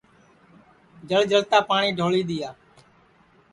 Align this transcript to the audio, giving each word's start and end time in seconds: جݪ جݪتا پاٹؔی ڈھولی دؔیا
جݪ 1.09 1.21
جݪتا 1.31 1.59
پاٹؔی 1.67 1.89
ڈھولی 1.97 2.21
دؔیا 2.29 2.49